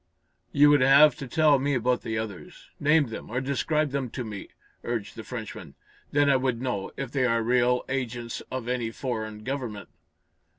"You 0.51 0.71
would 0.71 0.81
have 0.81 1.15
to 1.17 1.27
tell 1.27 1.59
me 1.59 1.75
about 1.75 2.01
the 2.01 2.17
others. 2.17 2.71
Name 2.79 3.09
them, 3.09 3.29
or 3.29 3.39
describe 3.39 3.91
them 3.91 4.09
to 4.09 4.23
me," 4.23 4.47
urged 4.83 5.15
the 5.15 5.23
Frenchman. 5.23 5.75
"Then 6.11 6.27
I 6.27 6.37
would 6.37 6.59
know, 6.59 6.91
if 6.97 7.11
they 7.11 7.25
are 7.27 7.43
real 7.43 7.85
agents 7.87 8.41
of 8.49 8.67
any 8.67 8.89
foreign 8.89 9.43
government." 9.43 9.89